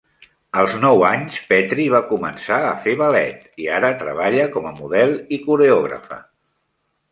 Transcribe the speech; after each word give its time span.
Als 0.59 0.77
nou 0.85 1.03
anys, 1.09 1.35
Petri 1.51 1.85
va 1.95 2.01
començar 2.13 2.57
a 2.71 2.73
fer 2.87 2.97
ballet 3.03 3.61
i 3.67 3.71
ara 3.77 3.93
treballa 4.01 4.49
com 4.59 4.73
a 4.73 4.75
model 4.83 5.17
i 5.39 5.43
coreògrafa. 5.47 6.23